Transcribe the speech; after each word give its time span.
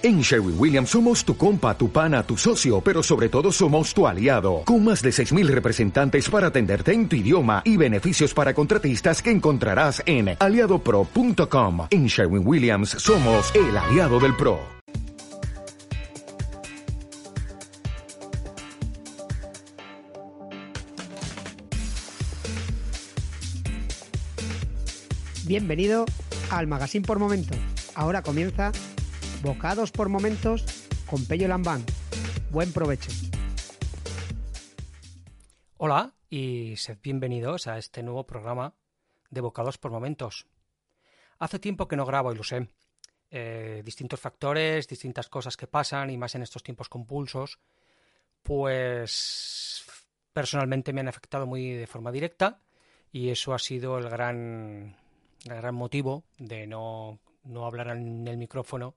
En 0.00 0.20
Sherwin 0.20 0.54
Williams 0.56 0.90
somos 0.90 1.24
tu 1.24 1.36
compa, 1.36 1.76
tu 1.76 1.90
pana, 1.90 2.22
tu 2.22 2.36
socio, 2.36 2.80
pero 2.80 3.02
sobre 3.02 3.28
todo 3.28 3.50
somos 3.50 3.92
tu 3.92 4.06
aliado, 4.06 4.62
con 4.64 4.84
más 4.84 5.02
de 5.02 5.10
6.000 5.10 5.48
representantes 5.48 6.30
para 6.30 6.46
atenderte 6.46 6.92
en 6.92 7.08
tu 7.08 7.16
idioma 7.16 7.62
y 7.64 7.76
beneficios 7.76 8.32
para 8.32 8.54
contratistas 8.54 9.20
que 9.20 9.32
encontrarás 9.32 10.00
en 10.06 10.36
aliadopro.com. 10.38 11.88
En 11.90 12.06
Sherwin 12.06 12.46
Williams 12.46 12.90
somos 12.90 13.52
el 13.56 13.76
aliado 13.76 14.20
del 14.20 14.36
PRO. 14.36 14.60
Bienvenido 25.44 26.04
al 26.52 26.68
Magazine 26.68 27.04
por 27.04 27.18
Momentos. 27.18 27.56
Ahora 27.96 28.22
comienza 28.22 28.70
Bocados 29.42 29.92
por 29.92 30.08
momentos 30.08 30.64
con 31.06 31.24
Pello 31.24 31.46
Lambán. 31.46 31.84
Buen 32.50 32.72
provecho. 32.72 33.12
Hola 35.76 36.12
y 36.28 36.74
sed 36.76 36.98
bienvenidos 37.00 37.68
a 37.68 37.78
este 37.78 38.02
nuevo 38.02 38.26
programa 38.26 38.74
de 39.30 39.40
Bocados 39.40 39.78
por 39.78 39.92
momentos. 39.92 40.48
Hace 41.38 41.60
tiempo 41.60 41.86
que 41.86 41.94
no 41.94 42.04
grabo 42.04 42.32
y 42.32 42.36
lo 42.36 42.42
sé. 42.42 42.68
Eh, 43.30 43.82
distintos 43.84 44.18
factores, 44.18 44.88
distintas 44.88 45.28
cosas 45.28 45.56
que 45.56 45.68
pasan 45.68 46.10
y 46.10 46.18
más 46.18 46.34
en 46.34 46.42
estos 46.42 46.64
tiempos 46.64 46.88
compulsos, 46.88 47.60
pues 48.42 49.84
personalmente 50.32 50.92
me 50.92 51.00
han 51.00 51.08
afectado 51.08 51.46
muy 51.46 51.74
de 51.74 51.86
forma 51.86 52.10
directa 52.10 52.60
y 53.12 53.28
eso 53.28 53.54
ha 53.54 53.60
sido 53.60 53.98
el 53.98 54.08
gran, 54.08 54.96
el 55.44 55.54
gran 55.54 55.76
motivo 55.76 56.24
de 56.38 56.66
no, 56.66 57.20
no 57.44 57.66
hablar 57.66 57.96
en 57.96 58.26
el 58.26 58.36
micrófono 58.36 58.96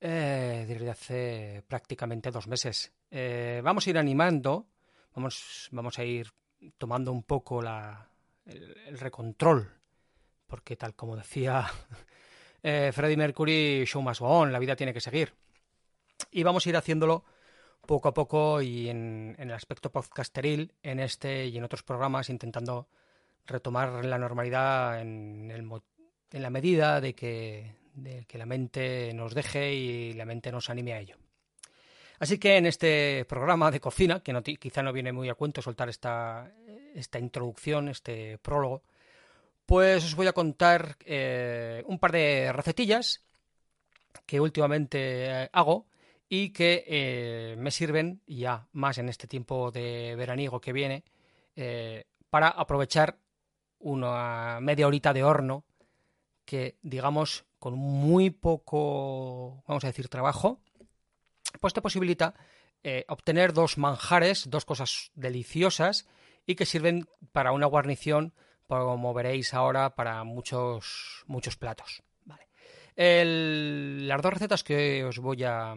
eh, 0.00 0.64
desde 0.66 0.90
hace 0.90 1.64
prácticamente 1.68 2.30
dos 2.30 2.46
meses. 2.46 2.92
Eh, 3.10 3.60
vamos 3.62 3.86
a 3.86 3.90
ir 3.90 3.98
animando, 3.98 4.66
vamos, 5.14 5.68
vamos 5.72 5.98
a 5.98 6.04
ir 6.04 6.32
tomando 6.78 7.12
un 7.12 7.22
poco 7.22 7.60
la, 7.60 8.08
el, 8.46 8.98
recontrol, 8.98 9.70
porque 10.46 10.76
tal 10.76 10.94
como 10.94 11.16
decía 11.16 11.66
eh, 12.62 12.90
Freddie 12.94 13.16
Mercury, 13.16 13.84
show 13.84 14.02
go 14.02 14.26
on, 14.26 14.52
la 14.52 14.58
vida 14.58 14.76
tiene 14.76 14.94
que 14.94 15.00
seguir. 15.00 15.34
Y 16.30 16.42
vamos 16.42 16.66
a 16.66 16.68
ir 16.70 16.76
haciéndolo 16.76 17.24
poco 17.86 18.08
a 18.08 18.14
poco 18.14 18.62
y 18.62 18.88
en, 18.88 19.34
en 19.38 19.48
el 19.48 19.54
aspecto 19.54 19.90
podcasteril, 19.90 20.72
en 20.82 21.00
este 21.00 21.46
y 21.46 21.56
en 21.58 21.64
otros 21.64 21.82
programas, 21.82 22.30
intentando 22.30 22.88
retomar 23.46 24.04
la 24.04 24.18
normalidad 24.18 25.00
en, 25.00 25.50
el, 25.50 25.68
en 26.32 26.42
la 26.42 26.50
medida 26.50 27.00
de 27.00 27.14
que, 27.14 27.74
de 27.94 28.24
que 28.26 28.38
la 28.38 28.46
mente 28.46 29.12
nos 29.14 29.34
deje 29.34 29.72
y 29.74 30.12
la 30.14 30.24
mente 30.24 30.52
nos 30.52 30.70
anime 30.70 30.92
a 30.94 31.00
ello. 31.00 31.16
Así 32.18 32.38
que 32.38 32.56
en 32.58 32.66
este 32.66 33.24
programa 33.24 33.70
de 33.70 33.80
cocina, 33.80 34.20
que 34.20 34.56
quizá 34.56 34.82
no 34.82 34.92
viene 34.92 35.12
muy 35.12 35.30
a 35.30 35.34
cuento 35.34 35.62
soltar 35.62 35.88
esta, 35.88 36.52
esta 36.94 37.18
introducción, 37.18 37.88
este 37.88 38.36
prólogo, 38.38 38.82
pues 39.64 40.04
os 40.04 40.14
voy 40.14 40.26
a 40.26 40.32
contar 40.32 40.96
eh, 41.04 41.82
un 41.86 41.98
par 41.98 42.12
de 42.12 42.52
recetillas 42.52 43.24
que 44.26 44.40
últimamente 44.40 45.48
hago 45.52 45.86
y 46.28 46.50
que 46.50 46.84
eh, 46.86 47.54
me 47.56 47.70
sirven, 47.70 48.20
ya 48.26 48.66
más 48.72 48.98
en 48.98 49.08
este 49.08 49.26
tiempo 49.26 49.70
de 49.70 50.14
veraniego 50.16 50.60
que 50.60 50.72
viene, 50.72 51.04
eh, 51.56 52.04
para 52.28 52.48
aprovechar 52.48 53.18
una 53.78 54.58
media 54.60 54.86
horita 54.86 55.12
de 55.12 55.24
horno 55.24 55.64
que, 56.50 56.76
digamos, 56.82 57.44
con 57.60 57.74
muy 57.74 58.30
poco, 58.30 59.62
vamos 59.68 59.84
a 59.84 59.86
decir, 59.86 60.08
trabajo, 60.08 60.60
pues 61.60 61.72
te 61.72 61.80
posibilita 61.80 62.34
eh, 62.82 63.04
obtener 63.06 63.52
dos 63.52 63.78
manjares, 63.78 64.50
dos 64.50 64.64
cosas 64.64 65.12
deliciosas 65.14 66.08
y 66.46 66.56
que 66.56 66.66
sirven 66.66 67.06
para 67.30 67.52
una 67.52 67.66
guarnición, 67.66 68.34
como 68.66 69.14
veréis 69.14 69.54
ahora, 69.54 69.94
para 69.94 70.24
muchos, 70.24 71.22
muchos 71.28 71.56
platos. 71.56 72.02
las 72.96 74.22
dos 74.22 74.34
recetas 74.34 74.64
que 74.64 75.04
os 75.04 75.20
voy 75.20 75.44
a, 75.44 75.76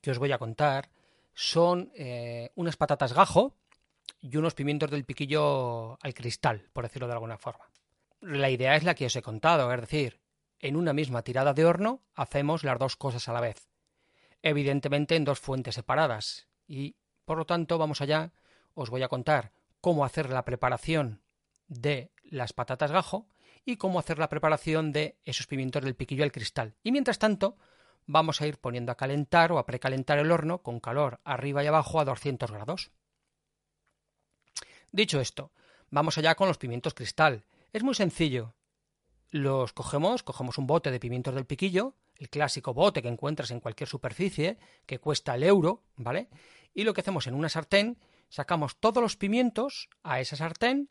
que 0.00 0.12
os 0.12 0.20
voy 0.20 0.30
a 0.30 0.38
contar 0.38 0.88
son 1.34 1.90
eh, 1.96 2.52
unas 2.54 2.76
patatas 2.76 3.12
gajo 3.12 3.56
y 4.20 4.36
unos 4.36 4.54
pimientos 4.54 4.88
del 4.88 5.04
piquillo 5.04 5.98
al 6.00 6.14
cristal, 6.14 6.68
por 6.72 6.84
decirlo 6.84 7.08
de 7.08 7.14
alguna 7.14 7.38
forma. 7.38 7.68
La 8.20 8.50
idea 8.50 8.76
es 8.76 8.82
la 8.84 8.94
que 8.94 9.06
os 9.06 9.16
he 9.16 9.22
contado, 9.22 9.72
es 9.72 9.80
decir, 9.80 10.20
en 10.60 10.76
una 10.76 10.92
misma 10.92 11.22
tirada 11.22 11.54
de 11.54 11.64
horno 11.64 12.02
hacemos 12.14 12.64
las 12.64 12.78
dos 12.78 12.96
cosas 12.96 13.28
a 13.28 13.32
la 13.32 13.40
vez. 13.40 13.68
Evidentemente 14.42 15.14
en 15.14 15.24
dos 15.24 15.38
fuentes 15.38 15.76
separadas. 15.76 16.48
Y, 16.66 16.96
por 17.24 17.38
lo 17.38 17.46
tanto, 17.46 17.78
vamos 17.78 18.00
allá. 18.00 18.32
Os 18.74 18.90
voy 18.90 19.02
a 19.02 19.08
contar 19.08 19.52
cómo 19.80 20.04
hacer 20.04 20.30
la 20.30 20.44
preparación 20.44 21.22
de 21.68 22.10
las 22.24 22.52
patatas 22.52 22.90
gajo 22.90 23.28
y 23.64 23.76
cómo 23.76 23.98
hacer 23.98 24.18
la 24.18 24.28
preparación 24.28 24.92
de 24.92 25.18
esos 25.24 25.46
pimientos 25.46 25.84
del 25.84 25.94
piquillo 25.94 26.24
al 26.24 26.32
cristal. 26.32 26.74
Y 26.82 26.90
mientras 26.90 27.18
tanto, 27.18 27.56
vamos 28.06 28.40
a 28.40 28.46
ir 28.46 28.58
poniendo 28.58 28.90
a 28.90 28.96
calentar 28.96 29.52
o 29.52 29.58
a 29.58 29.66
precalentar 29.66 30.18
el 30.18 30.32
horno 30.32 30.62
con 30.62 30.80
calor 30.80 31.20
arriba 31.24 31.62
y 31.62 31.66
abajo 31.66 32.00
a 32.00 32.04
200 32.04 32.50
grados. 32.50 32.90
Dicho 34.90 35.20
esto, 35.20 35.52
vamos 35.90 36.18
allá 36.18 36.34
con 36.34 36.48
los 36.48 36.58
pimientos 36.58 36.94
cristal. 36.94 37.44
Es 37.78 37.84
muy 37.84 37.94
sencillo 37.94 38.56
los 39.30 39.72
cogemos, 39.72 40.24
cogemos 40.24 40.58
un 40.58 40.66
bote 40.66 40.90
de 40.90 40.98
pimientos 40.98 41.32
del 41.32 41.46
piquillo, 41.46 41.94
el 42.16 42.28
clásico 42.28 42.74
bote 42.74 43.02
que 43.02 43.08
encuentras 43.08 43.52
en 43.52 43.60
cualquier 43.60 43.88
superficie, 43.88 44.58
que 44.84 44.98
cuesta 44.98 45.36
el 45.36 45.44
euro, 45.44 45.84
¿vale? 45.94 46.28
Y 46.74 46.82
lo 46.82 46.92
que 46.92 47.02
hacemos 47.02 47.28
en 47.28 47.34
una 47.34 47.48
sartén, 47.48 47.96
sacamos 48.30 48.80
todos 48.80 49.00
los 49.00 49.16
pimientos 49.16 49.90
a 50.02 50.18
esa 50.18 50.34
sartén 50.34 50.90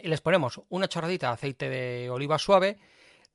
y 0.00 0.08
les 0.08 0.20
ponemos 0.20 0.60
una 0.70 0.88
chorradita 0.88 1.28
de 1.28 1.32
aceite 1.34 1.68
de 1.68 2.10
oliva 2.10 2.40
suave, 2.40 2.78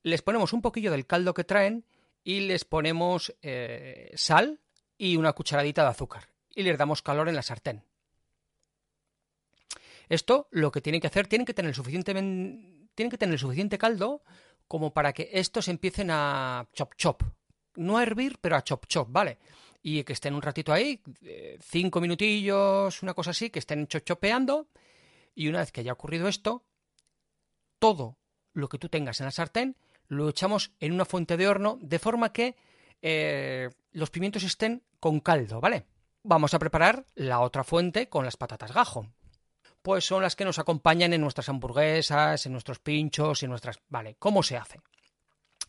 les 0.03 0.21
ponemos 0.21 0.51
un 0.51 0.61
poquillo 0.61 0.91
del 0.91 1.07
caldo 1.07 1.33
que 1.33 1.45
traen 1.45 1.85
y 2.21 2.41
les 2.41 2.65
ponemos 2.65 3.33
eh, 3.41 4.11
sal 4.15 4.59
y 4.97 5.15
una 5.15 5.31
cucharadita 5.31 5.83
de 5.83 5.89
azúcar 5.89 6.27
y 6.53 6.63
les 6.63 6.77
damos 6.77 7.01
calor 7.01 7.29
en 7.29 7.35
la 7.35 7.43
sartén. 7.43 7.85
Esto 10.11 10.49
lo 10.51 10.73
que 10.73 10.81
tienen 10.81 10.99
que 10.99 11.07
hacer, 11.07 11.25
tienen 11.27 11.45
que 11.45 11.53
tener 11.53 11.73
suficientemente 11.73 12.89
tienen 12.95 13.09
que 13.09 13.17
tener 13.17 13.39
suficiente 13.39 13.77
caldo 13.77 14.23
como 14.67 14.93
para 14.93 15.13
que 15.13 15.29
estos 15.31 15.69
empiecen 15.69 16.09
a 16.11 16.67
chop 16.73 16.95
chop. 16.97 17.23
No 17.75 17.97
a 17.97 18.03
hervir, 18.03 18.37
pero 18.41 18.57
a 18.57 18.61
chop 18.61 18.87
chop, 18.87 19.07
¿vale? 19.09 19.37
Y 19.81 20.03
que 20.03 20.11
estén 20.11 20.33
un 20.33 20.41
ratito 20.41 20.73
ahí, 20.73 21.01
eh, 21.21 21.57
cinco 21.61 22.01
minutillos, 22.01 23.01
una 23.01 23.13
cosa 23.13 23.31
así, 23.31 23.49
que 23.49 23.59
estén 23.59 23.87
chop 23.87 24.03
chopeando. 24.03 24.67
Y 25.33 25.47
una 25.47 25.59
vez 25.59 25.71
que 25.71 25.79
haya 25.79 25.93
ocurrido 25.93 26.27
esto, 26.27 26.65
todo 27.79 28.17
lo 28.51 28.67
que 28.67 28.77
tú 28.77 28.89
tengas 28.89 29.21
en 29.21 29.27
la 29.27 29.31
sartén 29.31 29.77
lo 30.09 30.27
echamos 30.27 30.73
en 30.81 30.91
una 30.91 31.05
fuente 31.05 31.37
de 31.37 31.47
horno 31.47 31.79
de 31.81 31.99
forma 31.99 32.33
que 32.33 32.57
eh, 33.01 33.69
los 33.93 34.09
pimientos 34.09 34.43
estén 34.43 34.83
con 34.99 35.21
caldo, 35.21 35.61
¿vale? 35.61 35.85
Vamos 36.21 36.53
a 36.53 36.59
preparar 36.59 37.05
la 37.15 37.39
otra 37.39 37.63
fuente 37.63 38.09
con 38.09 38.25
las 38.25 38.35
patatas 38.35 38.73
gajo 38.73 39.07
pues 39.81 40.05
son 40.05 40.21
las 40.21 40.35
que 40.35 40.45
nos 40.45 40.59
acompañan 40.59 41.13
en 41.13 41.21
nuestras 41.21 41.49
hamburguesas, 41.49 42.45
en 42.45 42.51
nuestros 42.51 42.79
pinchos, 42.79 43.43
en 43.43 43.49
nuestras... 43.49 43.79
Vale, 43.89 44.15
¿cómo 44.19 44.43
se 44.43 44.57
hace? 44.57 44.79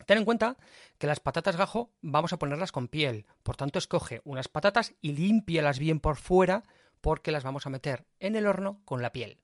Ten 0.05 0.17
en 0.17 0.25
cuenta 0.25 0.57
que 0.97 1.07
las 1.07 1.19
patatas 1.19 1.55
gajo 1.55 1.91
vamos 2.01 2.33
a 2.33 2.37
ponerlas 2.37 2.71
con 2.71 2.87
piel, 2.87 3.25
por 3.43 3.55
tanto 3.55 3.79
escoge 3.79 4.21
unas 4.23 4.47
patatas 4.47 4.93
y 5.01 5.13
límpialas 5.13 5.79
bien 5.79 5.99
por 5.99 6.17
fuera 6.17 6.63
porque 7.01 7.31
las 7.31 7.43
vamos 7.43 7.65
a 7.65 7.69
meter 7.69 8.05
en 8.19 8.35
el 8.35 8.47
horno 8.47 8.81
con 8.85 9.01
la 9.01 9.11
piel. 9.11 9.39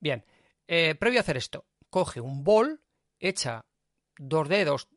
Bien, 0.00 0.24
eh, 0.68 0.94
previo 0.94 1.20
a 1.20 1.22
hacer 1.22 1.36
esto, 1.36 1.66
coge 1.90 2.20
un 2.20 2.44
bol, 2.44 2.82
echa 3.18 3.64
dos 4.18 4.48
dedos, 4.48 4.88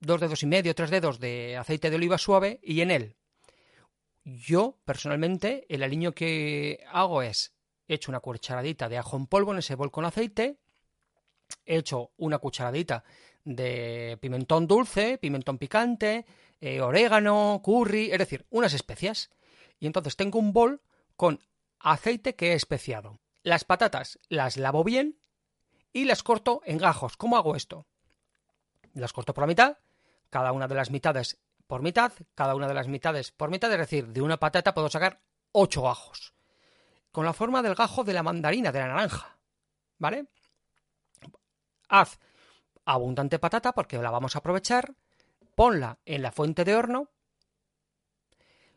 dos 0.00 0.20
dedos 0.20 0.42
y 0.42 0.46
medio, 0.46 0.74
tres 0.74 0.90
dedos 0.90 1.20
de 1.20 1.56
aceite 1.56 1.90
de 1.90 1.96
oliva 1.96 2.18
suave 2.18 2.60
y 2.62 2.80
en 2.80 2.90
él 2.90 3.16
yo 4.24 4.78
personalmente 4.84 5.66
el 5.68 5.82
aliño 5.82 6.12
que 6.12 6.84
hago 6.90 7.22
es 7.22 7.53
hecho 7.88 8.10
una 8.10 8.20
cucharadita 8.20 8.88
de 8.88 8.98
ajo 8.98 9.16
en 9.16 9.26
polvo 9.26 9.52
en 9.52 9.58
ese 9.58 9.74
bol 9.74 9.90
con 9.90 10.04
aceite, 10.04 10.58
he 11.66 11.76
hecho 11.76 12.12
una 12.16 12.38
cucharadita 12.38 13.04
de 13.44 14.18
pimentón 14.20 14.66
dulce, 14.66 15.18
pimentón 15.18 15.58
picante, 15.58 16.24
eh, 16.60 16.80
orégano, 16.80 17.60
curry, 17.62 18.10
es 18.10 18.18
decir, 18.18 18.46
unas 18.50 18.72
especias. 18.72 19.30
Y 19.78 19.86
entonces 19.86 20.16
tengo 20.16 20.38
un 20.38 20.52
bol 20.52 20.80
con 21.16 21.40
aceite 21.78 22.34
que 22.34 22.52
he 22.52 22.54
especiado. 22.54 23.18
Las 23.42 23.64
patatas 23.64 24.18
las 24.28 24.56
lavo 24.56 24.84
bien 24.84 25.18
y 25.92 26.04
las 26.04 26.22
corto 26.22 26.62
en 26.64 26.78
gajos. 26.78 27.16
¿Cómo 27.16 27.36
hago 27.36 27.54
esto? 27.54 27.86
Las 28.94 29.12
corto 29.12 29.34
por 29.34 29.42
la 29.42 29.48
mitad, 29.48 29.78
cada 30.30 30.52
una 30.52 30.68
de 30.68 30.74
las 30.74 30.90
mitades 30.90 31.38
por 31.66 31.82
mitad, 31.82 32.12
cada 32.34 32.54
una 32.54 32.68
de 32.68 32.74
las 32.74 32.88
mitades 32.88 33.30
por 33.32 33.50
mitad, 33.50 33.70
es 33.72 33.78
decir, 33.78 34.08
de 34.08 34.22
una 34.22 34.38
patata 34.38 34.72
puedo 34.72 34.88
sacar 34.88 35.20
ocho 35.52 35.82
gajos 35.82 36.33
con 37.14 37.24
la 37.24 37.32
forma 37.32 37.62
del 37.62 37.76
gajo 37.76 38.02
de 38.02 38.12
la 38.12 38.24
mandarina, 38.24 38.72
de 38.72 38.80
la 38.80 38.88
naranja. 38.88 39.38
¿Vale? 39.98 40.26
Haz 41.88 42.18
abundante 42.84 43.38
patata 43.38 43.72
porque 43.72 43.98
la 43.98 44.10
vamos 44.10 44.34
a 44.34 44.40
aprovechar. 44.40 44.96
ponla 45.54 46.00
en 46.04 46.22
la 46.22 46.32
fuente 46.32 46.64
de 46.64 46.74
horno. 46.74 47.12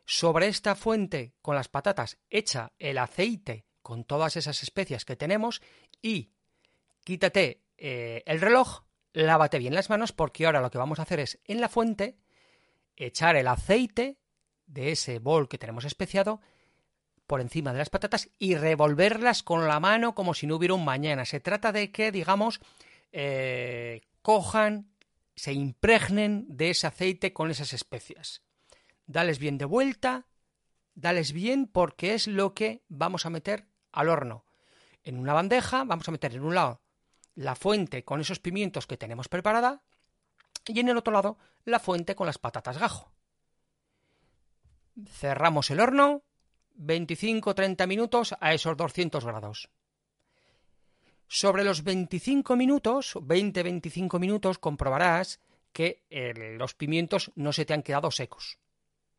Sobre 0.04 0.46
esta 0.46 0.76
fuente 0.76 1.34
con 1.42 1.56
las 1.56 1.66
patatas 1.66 2.16
echa 2.30 2.70
el 2.78 2.98
aceite 2.98 3.66
con 3.82 4.04
todas 4.04 4.36
esas 4.36 4.62
especias 4.62 5.04
que 5.04 5.16
tenemos 5.16 5.60
y 6.00 6.30
quítate 7.02 7.64
eh, 7.76 8.22
el 8.24 8.40
reloj, 8.40 8.84
lávate 9.14 9.58
bien 9.58 9.74
las 9.74 9.90
manos 9.90 10.12
porque 10.12 10.46
ahora 10.46 10.60
lo 10.60 10.70
que 10.70 10.78
vamos 10.78 11.00
a 11.00 11.02
hacer 11.02 11.18
es 11.18 11.40
en 11.44 11.60
la 11.60 11.68
fuente 11.68 12.16
echar 12.94 13.34
el 13.34 13.48
aceite 13.48 14.16
de 14.66 14.92
ese 14.92 15.18
bol 15.18 15.48
que 15.48 15.58
tenemos 15.58 15.84
especiado 15.84 16.40
por 17.28 17.42
encima 17.42 17.72
de 17.72 17.78
las 17.78 17.90
patatas 17.90 18.30
y 18.38 18.56
revolverlas 18.56 19.44
con 19.44 19.68
la 19.68 19.78
mano 19.78 20.14
como 20.14 20.32
si 20.34 20.46
no 20.46 20.56
hubiera 20.56 20.74
un 20.74 20.84
mañana. 20.84 21.26
Se 21.26 21.40
trata 21.40 21.70
de 21.72 21.92
que, 21.92 22.10
digamos, 22.10 22.58
eh, 23.12 24.00
cojan, 24.22 24.90
se 25.36 25.52
impregnen 25.52 26.46
de 26.48 26.70
ese 26.70 26.86
aceite 26.86 27.34
con 27.34 27.50
esas 27.50 27.74
especias. 27.74 28.42
Dales 29.06 29.38
bien 29.38 29.58
de 29.58 29.66
vuelta, 29.66 30.26
dales 30.94 31.32
bien 31.32 31.66
porque 31.66 32.14
es 32.14 32.26
lo 32.26 32.54
que 32.54 32.82
vamos 32.88 33.26
a 33.26 33.30
meter 33.30 33.68
al 33.92 34.08
horno. 34.08 34.46
En 35.04 35.18
una 35.18 35.34
bandeja 35.34 35.84
vamos 35.84 36.08
a 36.08 36.12
meter 36.12 36.34
en 36.34 36.42
un 36.42 36.54
lado 36.54 36.80
la 37.34 37.54
fuente 37.54 38.04
con 38.04 38.22
esos 38.22 38.40
pimientos 38.40 38.86
que 38.86 38.96
tenemos 38.96 39.28
preparada 39.28 39.82
y 40.66 40.80
en 40.80 40.88
el 40.88 40.96
otro 40.96 41.12
lado 41.12 41.38
la 41.64 41.78
fuente 41.78 42.16
con 42.16 42.26
las 42.26 42.38
patatas 42.38 42.78
gajo. 42.78 43.12
Cerramos 45.06 45.70
el 45.70 45.80
horno, 45.80 46.24
25-30 46.78 47.86
minutos 47.86 48.34
a 48.40 48.54
esos 48.54 48.76
200 48.76 49.24
grados. 49.24 49.70
Sobre 51.26 51.64
los 51.64 51.84
25 51.84 52.56
minutos, 52.56 53.14
20-25 53.16 54.18
minutos, 54.18 54.58
comprobarás 54.58 55.40
que 55.72 56.04
eh, 56.08 56.32
los 56.56 56.74
pimientos 56.74 57.32
no 57.34 57.52
se 57.52 57.66
te 57.66 57.74
han 57.74 57.82
quedado 57.82 58.10
secos, 58.10 58.58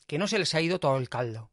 que 0.07 0.17
no 0.17 0.27
se 0.27 0.39
les 0.39 0.55
ha 0.55 0.61
ido 0.61 0.79
todo 0.79 0.97
el 0.97 1.09
caldo. 1.09 1.51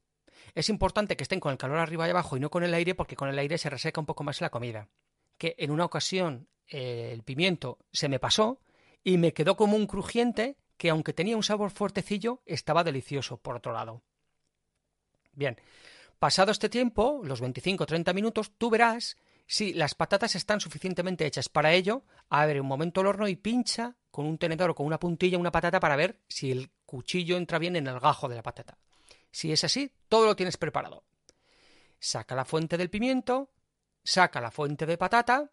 Es 0.55 0.71
importante 0.71 1.17
que 1.17 1.23
estén 1.23 1.41
con 1.41 1.53
el 1.53 1.59
calor 1.59 1.79
arriba 1.79 2.07
y 2.07 2.11
abajo 2.11 2.37
y 2.37 2.41
no 2.41 2.49
con 2.49 2.65
el 2.65 2.73
aire 2.73 2.95
porque 2.95 3.17
con 3.17 3.29
el 3.29 3.39
aire 3.39 3.59
se 3.59 3.69
reseca 3.69 4.01
un 4.01 4.07
poco 4.07 4.25
más 4.25 4.41
la 4.41 4.49
comida. 4.49 4.89
Que 5.37 5.55
en 5.59 5.71
una 5.71 5.85
ocasión 5.85 6.49
eh, 6.69 7.11
el 7.13 7.23
pimiento 7.23 7.79
se 7.93 8.09
me 8.09 8.19
pasó 8.19 8.61
y 9.05 9.19
me 9.19 9.35
quedó 9.35 9.57
como 9.57 9.77
un 9.77 9.87
crujiente 9.87 10.57
que 10.79 10.89
aunque 10.89 11.13
tenía 11.13 11.37
un 11.37 11.43
sabor 11.43 11.71
fuertecillo 11.71 12.43
estaba 12.47 12.85
delicioso 12.85 13.37
por 13.37 13.57
otro 13.57 13.73
lado. 13.73 14.03
Bien, 15.33 15.59
pasado 16.19 16.53
este 16.53 16.69
tiempo, 16.69 17.21
los 17.25 17.43
25-30 17.43 18.15
minutos, 18.15 18.53
tú 18.57 18.71
verás 18.71 19.17
si 19.47 19.73
las 19.73 19.95
patatas 19.95 20.35
están 20.35 20.61
suficientemente 20.61 21.27
hechas. 21.27 21.49
Para 21.49 21.73
ello, 21.73 22.05
abre 22.29 22.61
un 22.61 22.67
momento 22.67 23.01
el 23.01 23.07
horno 23.07 23.29
y 23.29 23.37
pincha 23.37 23.97
con 24.11 24.27
un 24.27 24.39
tenedor 24.39 24.71
o 24.71 24.75
con 24.75 24.87
una 24.87 24.99
puntilla 24.99 25.39
una 25.39 25.53
patata 25.53 25.79
para 25.79 25.97
ver 25.97 26.21
si 26.29 26.51
el 26.51 26.71
cuchillo 26.85 27.37
entra 27.37 27.59
bien 27.59 27.77
en 27.77 27.87
el 27.87 28.01
gajo 28.01 28.29
de 28.29 28.37
la 28.37 28.43
patata. 28.43 28.79
Si 29.31 29.53
es 29.53 29.63
así, 29.65 29.93
todo 30.09 30.27
lo 30.27 30.37
tienes 30.37 30.57
preparado. 30.57 31.05
Saca 31.99 32.35
la 32.35 32.45
fuente 32.45 32.77
del 32.77 32.91
pimiento, 32.91 33.51
saca 34.03 34.41
la 34.41 34.51
fuente 34.51 34.87
de 34.87 34.99
patata, 34.99 35.53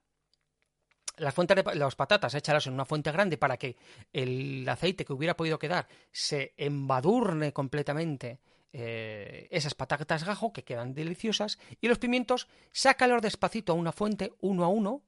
las 1.18 1.34
fuentes 1.34 1.58
de 1.64 1.76
las 1.76 1.96
patatas, 1.96 2.34
échalas 2.34 2.66
en 2.68 2.74
una 2.74 2.86
fuente 2.86 3.12
grande 3.12 3.38
para 3.38 3.58
que 3.58 3.76
el 4.12 4.68
aceite 4.68 5.06
que 5.06 5.14
hubiera 5.14 5.36
podido 5.36 5.60
quedar 5.60 5.88
se 6.12 6.54
embadurne 6.58 7.54
completamente 7.54 8.40
eh, 8.74 9.48
esas 9.52 9.76
patatas 9.76 10.24
gajo 10.24 10.52
que 10.52 10.64
quedan 10.64 10.96
deliciosas 10.96 11.60
y 11.80 11.88
los 11.88 12.00
pimientos 12.00 12.48
sácalos 12.72 13.22
despacito 13.22 13.72
a 13.72 13.76
una 13.76 13.92
fuente 13.92 14.34
uno 14.42 14.64
a 14.64 14.68
uno 14.68 15.04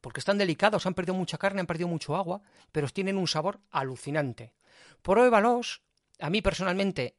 porque 0.00 0.20
están 0.20 0.38
delicados, 0.38 0.86
han 0.86 0.94
perdido 0.94 1.14
mucha 1.14 1.36
carne, 1.36 1.60
han 1.60 1.66
perdido 1.66 1.88
mucho 1.88 2.16
agua, 2.16 2.42
pero 2.72 2.88
tienen 2.88 3.18
un 3.18 3.28
sabor 3.28 3.60
alucinante. 3.70 4.54
Pruébalos. 5.02 5.82
A 6.20 6.30
mí 6.30 6.40
personalmente 6.40 7.16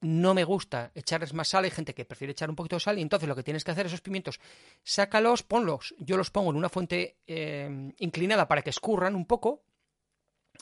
no 0.00 0.34
me 0.34 0.44
gusta 0.44 0.92
echarles 0.94 1.34
más 1.34 1.48
sal, 1.48 1.64
hay 1.64 1.70
gente 1.70 1.94
que 1.94 2.04
prefiere 2.04 2.32
echar 2.32 2.50
un 2.50 2.56
poquito 2.56 2.76
de 2.76 2.80
sal 2.80 2.98
y 2.98 3.02
entonces 3.02 3.28
lo 3.28 3.36
que 3.36 3.42
tienes 3.42 3.64
que 3.64 3.70
hacer 3.70 3.86
esos 3.86 4.00
pimientos, 4.00 4.40
sácalos, 4.82 5.42
ponlos, 5.42 5.94
yo 5.98 6.16
los 6.16 6.30
pongo 6.30 6.50
en 6.50 6.56
una 6.56 6.68
fuente 6.68 7.18
eh, 7.26 7.92
inclinada 7.98 8.48
para 8.48 8.62
que 8.62 8.70
escurran 8.70 9.14
un 9.14 9.26
poco 9.26 9.62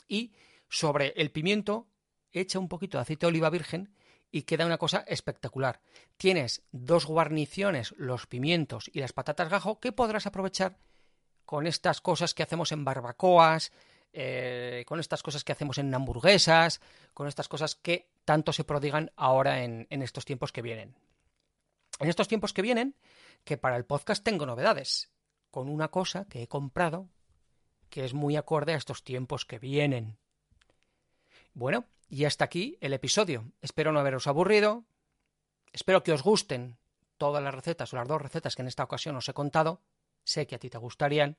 y 0.07 0.33
sobre 0.67 1.13
el 1.15 1.31
pimiento 1.31 1.87
echa 2.31 2.59
un 2.59 2.67
poquito 2.67 2.97
de 2.97 3.03
aceite 3.03 3.25
de 3.25 3.29
oliva 3.29 3.49
virgen 3.49 3.89
y 4.31 4.43
queda 4.43 4.65
una 4.65 4.77
cosa 4.77 5.03
espectacular. 5.07 5.81
Tienes 6.17 6.61
dos 6.71 7.05
guarniciones, 7.05 7.93
los 7.97 8.27
pimientos 8.27 8.89
y 8.93 8.99
las 8.99 9.13
patatas 9.13 9.49
gajo, 9.49 9.79
que 9.79 9.91
podrás 9.91 10.27
aprovechar 10.27 10.77
con 11.45 11.65
estas 11.67 12.01
cosas 12.01 12.33
que 12.33 12.43
hacemos 12.43 12.71
en 12.71 12.85
barbacoas, 12.85 13.71
eh, 14.13 14.83
con 14.87 14.99
estas 14.99 15.23
cosas 15.23 15.43
que 15.43 15.51
hacemos 15.51 15.77
en 15.77 15.93
hamburguesas, 15.93 16.81
con 17.13 17.27
estas 17.27 17.47
cosas 17.47 17.75
que 17.75 18.09
tanto 18.25 18.53
se 18.53 18.63
prodigan 18.63 19.11
ahora 19.15 19.63
en, 19.63 19.87
en 19.89 20.01
estos 20.01 20.25
tiempos 20.25 20.51
que 20.51 20.61
vienen. 20.61 20.95
En 21.99 22.09
estos 22.09 22.27
tiempos 22.27 22.53
que 22.53 22.61
vienen, 22.61 22.95
que 23.43 23.57
para 23.57 23.77
el 23.77 23.85
podcast 23.85 24.23
tengo 24.23 24.45
novedades, 24.45 25.09
con 25.51 25.69
una 25.69 25.89
cosa 25.89 26.25
que 26.25 26.43
he 26.43 26.47
comprado 26.47 27.09
que 27.89 28.05
es 28.05 28.13
muy 28.13 28.35
acorde 28.35 28.73
a 28.73 28.77
estos 28.77 29.03
tiempos 29.03 29.45
que 29.45 29.59
vienen. 29.59 30.17
Bueno, 31.53 31.85
y 32.09 32.25
hasta 32.25 32.45
aquí 32.45 32.77
el 32.81 32.93
episodio. 32.93 33.45
Espero 33.61 33.91
no 33.91 33.99
haberos 33.99 34.27
aburrido. 34.27 34.83
Espero 35.71 36.03
que 36.03 36.11
os 36.11 36.23
gusten 36.23 36.77
todas 37.17 37.43
las 37.43 37.53
recetas 37.53 37.93
o 37.93 37.97
las 37.97 38.07
dos 38.07 38.21
recetas 38.21 38.55
que 38.55 38.63
en 38.63 38.67
esta 38.67 38.83
ocasión 38.83 39.15
os 39.15 39.29
he 39.29 39.33
contado. 39.33 39.81
Sé 40.23 40.47
que 40.47 40.55
a 40.55 40.59
ti 40.59 40.69
te 40.69 40.77
gustarían. 40.77 41.37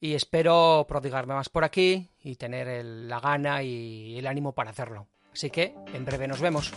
Y 0.00 0.14
espero 0.14 0.84
prodigarme 0.88 1.34
más 1.34 1.48
por 1.48 1.64
aquí 1.64 2.10
y 2.20 2.36
tener 2.36 2.84
la 2.84 3.20
gana 3.20 3.62
y 3.62 4.18
el 4.18 4.26
ánimo 4.26 4.52
para 4.52 4.70
hacerlo. 4.70 5.06
Así 5.32 5.50
que 5.50 5.74
en 5.92 6.04
breve 6.04 6.28
nos 6.28 6.40
vemos. 6.40 6.72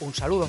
Un 0.00 0.14
saludo. 0.14 0.48